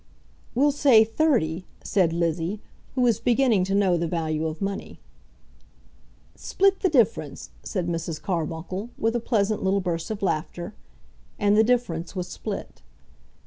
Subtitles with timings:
[0.55, 2.59] "We'll say thirty," said Lizzie,
[2.95, 4.99] who was beginning to know the value of money.
[6.33, 8.19] "Split the difference," said Mrs.
[8.19, 10.73] Carbuncle, with a pleasant little burst of laughter,
[11.37, 12.81] and the difference was split.